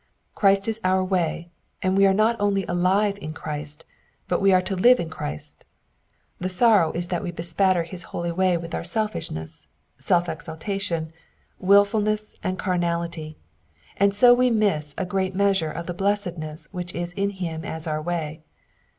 [0.33, 1.51] Christ is our way,
[1.83, 3.85] and we are not only alive in Christ,
[4.27, 5.63] but we are to live in Christ:
[6.39, 9.67] the sorrow is that we bespatter his holy way with our selfishness,
[9.99, 11.13] self exaltation,
[11.59, 13.37] wilful ness, and carnality,
[13.95, 17.85] and so we miss a great measure of the blessedness which is in him as
[17.85, 18.41] our way.